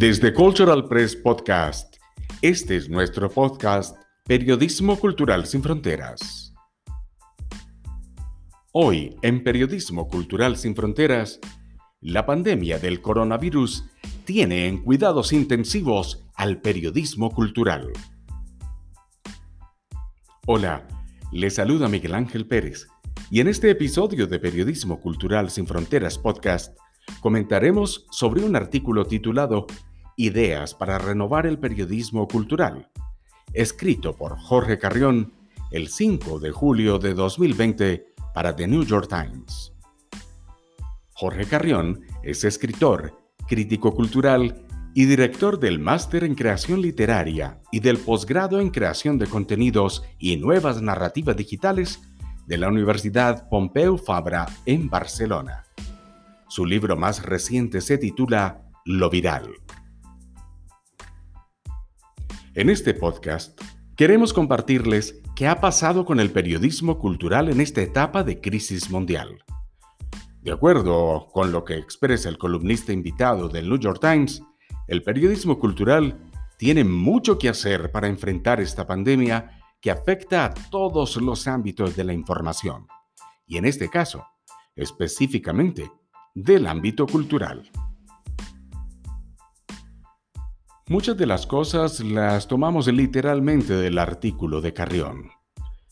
[0.00, 1.96] Desde Cultural Press Podcast,
[2.40, 6.54] este es nuestro podcast Periodismo Cultural sin Fronteras.
[8.72, 11.38] Hoy, en Periodismo Cultural sin Fronteras,
[12.00, 13.84] la pandemia del coronavirus
[14.24, 17.92] tiene en cuidados intensivos al periodismo cultural.
[20.46, 20.88] Hola,
[21.30, 22.88] les saluda Miguel Ángel Pérez
[23.30, 26.74] y en este episodio de Periodismo Cultural sin Fronteras podcast
[27.20, 29.66] comentaremos sobre un artículo titulado
[30.22, 32.90] Ideas para renovar el periodismo cultural,
[33.54, 35.32] escrito por Jorge Carrión
[35.70, 39.72] el 5 de julio de 2020 para The New York Times.
[41.14, 47.96] Jorge Carrión es escritor, crítico cultural y director del Máster en Creación Literaria y del
[47.96, 51.98] Posgrado en Creación de Contenidos y Nuevas Narrativas Digitales
[52.46, 55.64] de la Universidad Pompeu Fabra en Barcelona.
[56.46, 59.54] Su libro más reciente se titula Lo Viral.
[62.60, 63.58] En este podcast
[63.96, 69.42] queremos compartirles qué ha pasado con el periodismo cultural en esta etapa de crisis mundial.
[70.42, 74.42] De acuerdo con lo que expresa el columnista invitado del New York Times,
[74.88, 76.18] el periodismo cultural
[76.58, 82.04] tiene mucho que hacer para enfrentar esta pandemia que afecta a todos los ámbitos de
[82.04, 82.86] la información,
[83.46, 84.26] y en este caso,
[84.76, 85.90] específicamente,
[86.34, 87.70] del ámbito cultural.
[90.90, 95.30] Muchas de las cosas las tomamos literalmente del artículo de Carrión.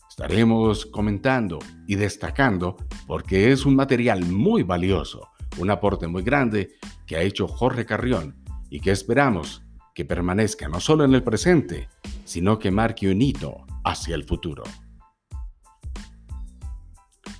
[0.09, 2.75] Estaremos comentando y destacando
[3.07, 6.71] porque es un material muy valioso, un aporte muy grande
[7.07, 9.63] que ha hecho Jorge Carrión y que esperamos
[9.95, 11.87] que permanezca no solo en el presente,
[12.25, 14.63] sino que marque un hito hacia el futuro.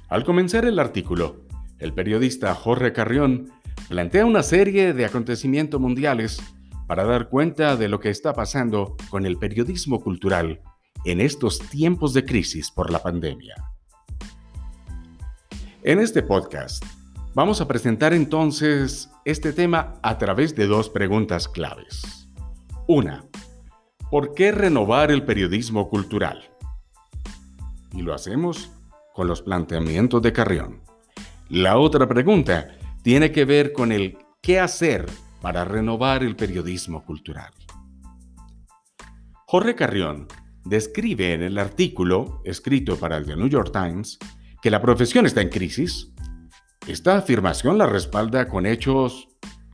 [0.07, 1.41] Al comenzar el artículo,
[1.77, 3.51] el periodista Jorge Carrión
[3.89, 6.41] plantea una serie de acontecimientos mundiales
[6.89, 10.59] para dar cuenta de lo que está pasando con el periodismo cultural
[11.05, 13.53] en estos tiempos de crisis por la pandemia.
[15.83, 16.83] En este podcast
[17.35, 22.28] vamos a presentar entonces este tema a través de dos preguntas claves.
[22.88, 23.23] Una,
[24.09, 26.41] ¿por qué renovar el periodismo cultural?
[27.94, 28.72] Y lo hacemos
[29.13, 30.81] con los planteamientos de Carrión.
[31.49, 32.69] La otra pregunta
[33.03, 35.05] tiene que ver con el qué hacer
[35.41, 37.51] para renovar el periodismo cultural.
[39.45, 40.27] Jorge Carrión
[40.66, 44.19] describe en el artículo escrito para el The New York Times
[44.61, 46.13] que la profesión está en crisis.
[46.88, 49.28] Esta afirmación la respalda con hechos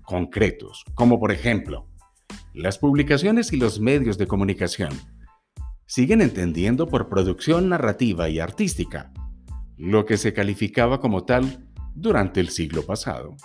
[0.04, 1.88] concretos, como por ejemplo,
[2.54, 4.92] las publicaciones y los medios de comunicación
[5.88, 9.12] siguen entendiendo por producción narrativa y artística
[9.78, 13.36] lo que se calificaba como tal durante el siglo pasado.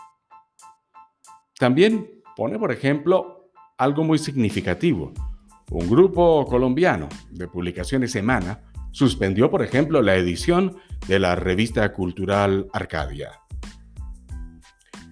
[1.60, 5.12] También pone, por ejemplo, algo muy significativo.
[5.70, 8.62] Un grupo colombiano de publicaciones Semana
[8.92, 13.32] suspendió, por ejemplo, la edición de la revista cultural Arcadia.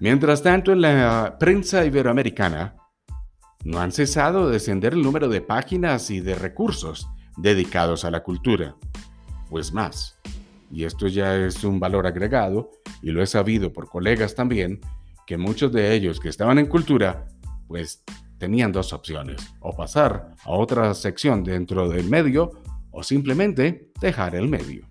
[0.00, 2.76] Mientras tanto, en la prensa iberoamericana,
[3.64, 8.22] no han cesado de descender el número de páginas y de recursos dedicados a la
[8.22, 8.74] cultura.
[9.50, 10.18] Pues más,
[10.70, 12.70] y esto ya es un valor agregado,
[13.02, 14.80] y lo he sabido por colegas también,
[15.28, 17.28] que muchos de ellos que estaban en cultura,
[17.66, 18.02] pues
[18.38, 22.52] tenían dos opciones, o pasar a otra sección dentro del medio,
[22.90, 24.88] o simplemente dejar el medio.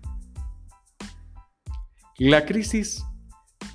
[2.18, 3.04] La crisis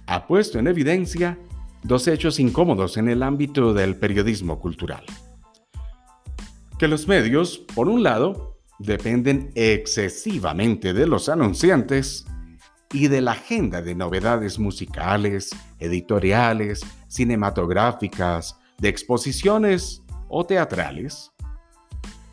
[0.07, 1.37] ha puesto en evidencia
[1.83, 5.03] dos hechos incómodos en el ámbito del periodismo cultural.
[6.79, 12.25] Que los medios, por un lado, dependen excesivamente de los anunciantes
[12.93, 15.49] y de la agenda de novedades musicales,
[15.79, 21.31] editoriales, cinematográficas, de exposiciones o teatrales,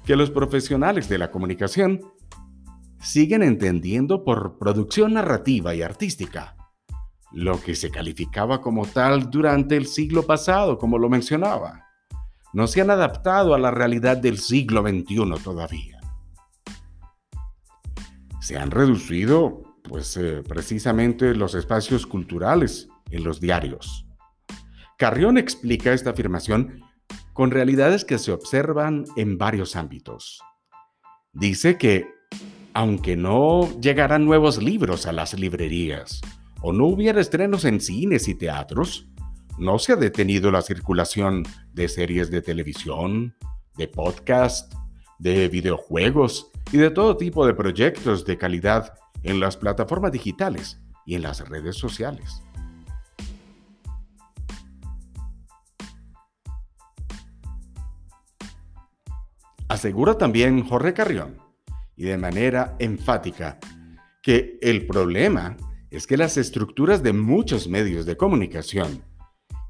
[0.05, 2.01] que los profesionales de la comunicación
[3.01, 6.57] siguen entendiendo por producción narrativa y artística,
[7.33, 11.87] lo que se calificaba como tal durante el siglo pasado, como lo mencionaba.
[12.53, 16.01] No se han adaptado a la realidad del siglo XXI todavía
[18.41, 24.07] se han reducido pues eh, precisamente los espacios culturales en los diarios.
[24.97, 26.83] Carrión explica esta afirmación
[27.33, 30.41] con realidades que se observan en varios ámbitos.
[31.33, 32.07] Dice que,
[32.75, 36.21] aunque no llegaran nuevos libros a las librerías
[36.61, 39.09] o no hubiera estrenos en cines y teatros,
[39.59, 43.35] no se ha detenido la circulación de series de televisión,
[43.77, 44.75] de podcast,
[45.19, 51.15] de videojuegos y de todo tipo de proyectos de calidad en las plataformas digitales y
[51.15, 52.43] en las redes sociales.
[59.69, 61.39] Asegura también Jorge Carrión,
[61.97, 63.59] y de manera enfática,
[64.23, 65.57] que el problema
[65.91, 69.03] es que las estructuras de muchos medios de comunicación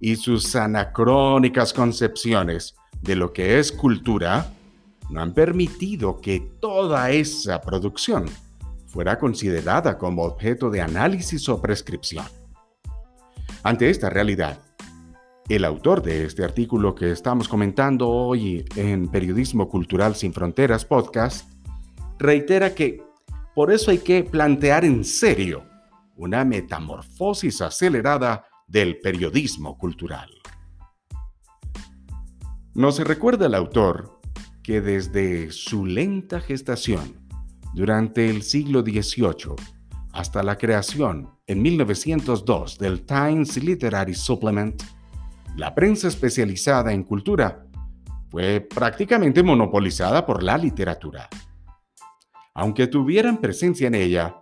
[0.00, 4.53] y sus anacrónicas concepciones de lo que es cultura
[5.11, 8.26] no han permitido que toda esa producción
[8.91, 12.27] fuera considerada como objeto de análisis o prescripción.
[13.63, 14.59] Ante esta realidad,
[15.49, 21.49] el autor de este artículo que estamos comentando hoy en Periodismo Cultural Sin Fronteras podcast
[22.19, 23.03] reitera que
[23.55, 25.65] por eso hay que plantear en serio
[26.17, 30.31] una metamorfosis acelerada del periodismo cultural.
[32.75, 34.21] No se recuerda el autor
[34.63, 37.19] que desde su lenta gestación,
[37.75, 39.55] durante el siglo XVIII,
[40.12, 44.82] hasta la creación en 1902 del Times Literary Supplement,
[45.56, 47.67] la prensa especializada en cultura
[48.31, 51.28] fue prácticamente monopolizada por la literatura.
[52.55, 54.37] Aunque tuvieran presencia en ella,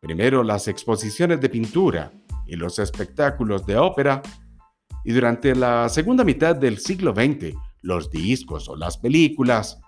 [0.00, 2.12] primero las exposiciones de pintura
[2.46, 4.22] y los espectáculos de ópera,
[5.04, 9.80] y durante la segunda mitad del siglo XX, los discos o las películas.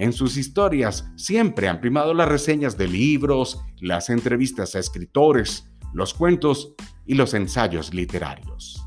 [0.00, 6.14] En sus historias siempre han primado las reseñas de libros, las entrevistas a escritores, los
[6.14, 6.72] cuentos
[7.04, 8.82] y los ensayos literarios.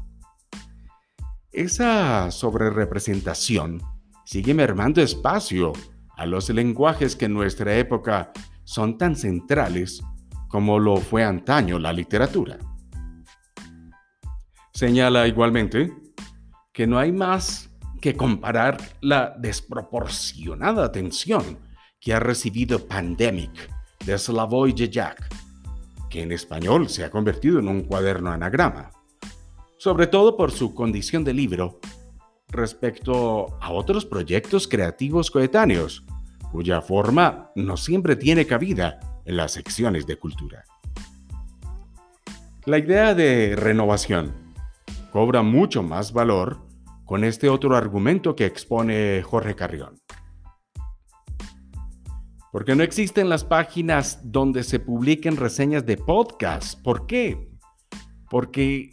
[1.52, 3.80] Esa sobrerepresentación
[4.26, 5.74] sigue mermando espacio
[6.18, 8.32] a los lenguajes que en nuestra época
[8.64, 10.02] son tan centrales
[10.48, 12.58] como lo fue antaño la literatura.
[14.74, 15.94] Señala igualmente
[16.74, 17.70] que no hay más
[18.04, 21.58] que comparar la desproporcionada atención
[22.02, 23.72] que ha recibido Pandemic
[24.06, 25.30] de Slavoj Žižek,
[26.10, 28.92] que en español se ha convertido en un cuaderno anagrama
[29.84, 31.82] sobre todo por su condición de libro,
[32.48, 36.06] respecto a otros proyectos creativos coetáneos,
[36.54, 40.64] cuya forma no siempre tiene cabida en las secciones de cultura.
[42.64, 44.34] La idea de renovación
[45.12, 46.66] cobra mucho más valor
[47.14, 50.02] con este otro argumento que expone Jorge Carrión.
[52.52, 56.82] Porque no existen las páginas donde se publiquen reseñas de podcast.
[56.82, 57.52] ¿Por qué?
[58.32, 58.90] Porque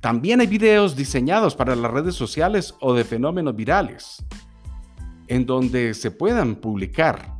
[0.00, 4.22] también hay videos diseñados para las redes sociales o de fenómenos virales,
[5.26, 7.34] en donde se puedan publicar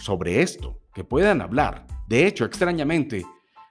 [0.00, 1.88] sobre esto, que puedan hablar.
[2.06, 3.26] De hecho, extrañamente,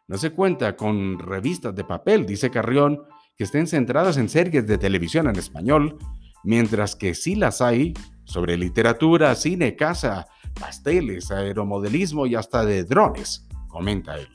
[0.10, 3.02] no se cuenta con revistas de papel, dice Carrión,
[3.40, 5.98] que estén centradas en series de televisión en español,
[6.44, 7.94] mientras que sí las hay
[8.26, 10.28] sobre literatura, cine, casa,
[10.60, 14.28] pasteles, aeromodelismo y hasta de drones, comenta él.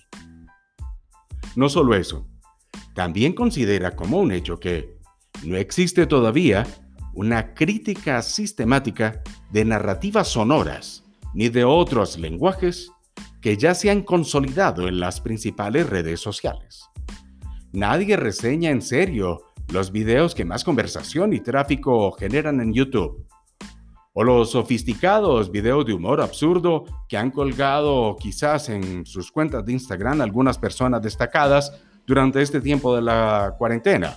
[1.55, 2.27] No solo eso,
[2.95, 4.97] también considera como un hecho que
[5.45, 6.67] no existe todavía
[7.12, 9.23] una crítica sistemática
[9.53, 11.05] de narrativas sonoras
[11.35, 12.91] ni de otros lenguajes
[13.43, 16.89] que ya se han consolidado en las principales redes sociales.
[17.75, 19.43] Nadie reseña en serio
[19.73, 23.26] los videos que más conversación y tráfico generan en YouTube,
[24.12, 29.72] o los sofisticados videos de humor absurdo que han colgado quizás en sus cuentas de
[29.72, 34.17] Instagram algunas personas destacadas durante este tiempo de la cuarentena.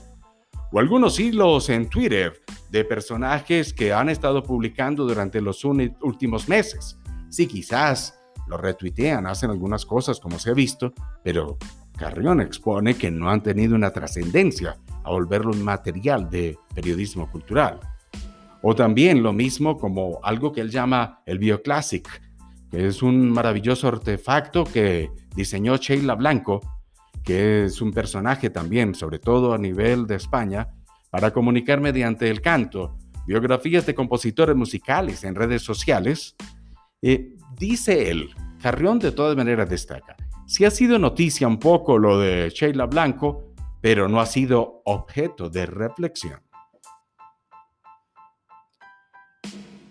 [0.71, 2.39] O algunos hilos en Twitter
[2.69, 6.99] de personajes que han estado publicando durante los últimos meses.
[7.29, 10.93] Sí, quizás lo retuitean, hacen algunas cosas como se ha visto,
[11.23, 11.57] pero
[11.97, 17.79] Carrión expone que no han tenido una trascendencia a volverlo un material de periodismo cultural.
[18.61, 22.07] O también lo mismo como algo que él llama el Bioclassic,
[22.69, 26.61] que es un maravilloso artefacto que diseñó Sheila Blanco
[27.27, 30.69] que es un personaje también, sobre todo a nivel de España,
[31.09, 36.37] para comunicar mediante el canto, biografías de compositores musicales en redes sociales,
[37.01, 38.29] eh, dice él,
[38.61, 40.15] Carrión de todas maneras destaca,
[40.47, 45.49] sí ha sido noticia un poco lo de Sheila Blanco, pero no ha sido objeto
[45.49, 46.41] de reflexión.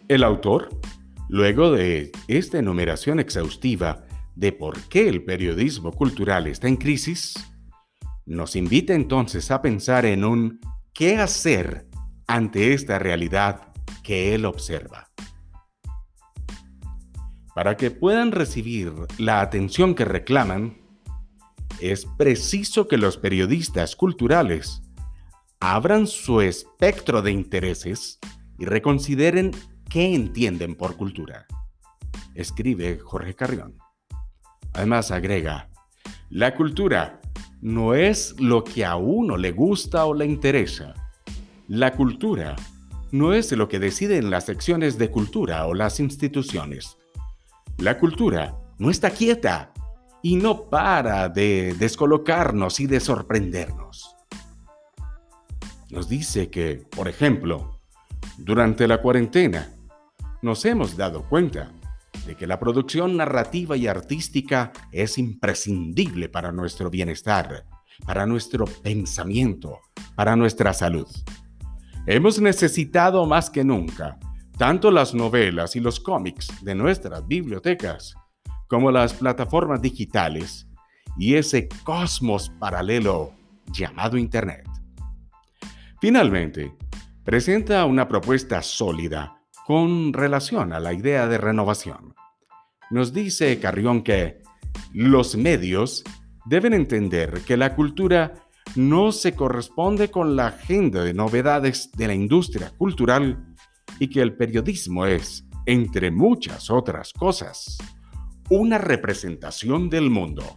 [0.08, 0.68] El autor,
[1.28, 7.34] luego de esta enumeración exhaustiva de por qué el periodismo cultural está en crisis,
[8.24, 10.60] nos invita entonces a pensar en un
[10.92, 11.86] qué hacer
[12.26, 13.72] ante esta realidad
[14.02, 15.05] que él observa.
[17.56, 20.76] Para que puedan recibir la atención que reclaman,
[21.80, 24.82] es preciso que los periodistas culturales
[25.58, 28.18] abran su espectro de intereses
[28.58, 29.52] y reconsideren
[29.88, 31.46] qué entienden por cultura.
[32.34, 33.78] Escribe Jorge Carrión.
[34.74, 35.70] Además agrega,
[36.28, 37.22] la cultura
[37.62, 40.92] no es lo que a uno le gusta o le interesa.
[41.68, 42.54] La cultura
[43.12, 46.98] no es lo que deciden las secciones de cultura o las instituciones.
[47.78, 49.72] La cultura no está quieta
[50.22, 54.16] y no para de descolocarnos y de sorprendernos.
[55.90, 57.80] Nos dice que, por ejemplo,
[58.38, 59.72] durante la cuarentena,
[60.42, 61.70] nos hemos dado cuenta
[62.26, 67.64] de que la producción narrativa y artística es imprescindible para nuestro bienestar,
[68.04, 69.80] para nuestro pensamiento,
[70.16, 71.06] para nuestra salud.
[72.06, 74.18] Hemos necesitado más que nunca
[74.56, 78.14] tanto las novelas y los cómics de nuestras bibliotecas
[78.68, 80.66] como las plataformas digitales
[81.18, 83.32] y ese cosmos paralelo
[83.72, 84.66] llamado Internet.
[86.00, 86.74] Finalmente,
[87.22, 92.14] presenta una propuesta sólida con relación a la idea de renovación.
[92.90, 94.42] Nos dice Carrión que
[94.92, 96.04] los medios
[96.46, 102.14] deben entender que la cultura no se corresponde con la agenda de novedades de la
[102.14, 103.55] industria cultural
[103.98, 107.78] y que el periodismo es, entre muchas otras cosas,
[108.50, 110.56] una representación del mundo.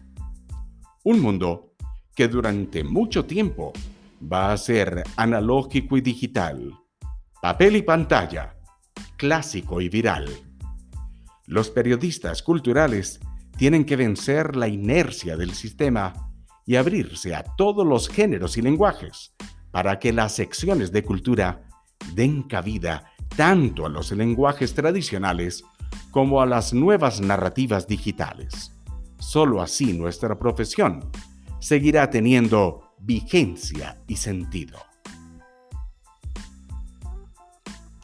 [1.03, 1.73] Un mundo
[2.15, 3.73] que durante mucho tiempo
[4.21, 6.73] va a ser analógico y digital,
[7.41, 8.55] papel y pantalla,
[9.17, 10.29] clásico y viral.
[11.47, 13.19] Los periodistas culturales
[13.57, 16.13] tienen que vencer la inercia del sistema
[16.65, 19.33] y abrirse a todos los géneros y lenguajes
[19.71, 21.63] para que las secciones de cultura
[22.13, 25.63] den cabida tanto a los lenguajes tradicionales
[26.11, 28.75] como a las nuevas narrativas digitales.
[29.17, 31.09] Solo así nuestra profesión
[31.61, 34.77] seguirá teniendo vigencia y sentido.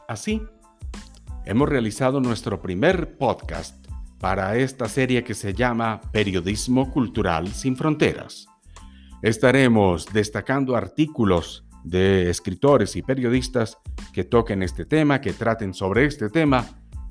[0.08, 0.40] Así,
[1.44, 3.86] hemos realizado nuestro primer podcast
[4.18, 8.46] para esta serie que se llama Periodismo Cultural sin Fronteras.
[9.20, 13.78] Estaremos destacando artículos de escritores y periodistas
[14.12, 16.66] que toquen este tema, que traten sobre este tema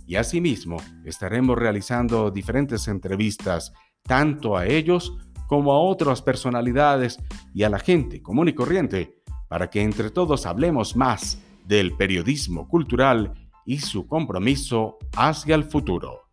[0.05, 3.71] y asimismo estaremos realizando diferentes entrevistas
[4.03, 5.17] tanto a ellos
[5.47, 7.17] como a otras personalidades
[7.53, 12.67] y a la gente común y corriente para que entre todos hablemos más del periodismo
[12.67, 13.33] cultural
[13.65, 16.23] y su compromiso hacia el futuro.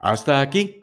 [0.00, 0.80] Hasta aquí,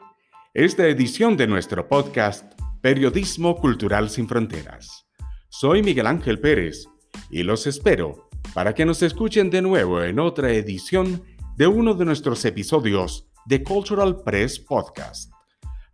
[0.54, 5.06] esta edición de nuestro podcast Periodismo Cultural sin Fronteras.
[5.48, 6.88] Soy Miguel Ángel Pérez
[7.30, 11.22] y los espero para que nos escuchen de nuevo en otra edición
[11.56, 15.32] de uno de nuestros episodios de Cultural Press Podcast.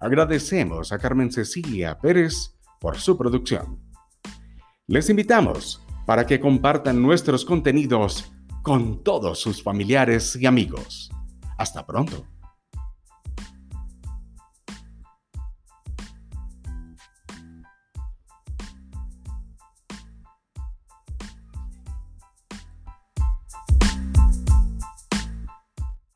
[0.01, 3.79] Agradecemos a Carmen Cecilia Pérez por su producción.
[4.87, 11.11] Les invitamos para que compartan nuestros contenidos con todos sus familiares y amigos.
[11.59, 12.25] Hasta pronto.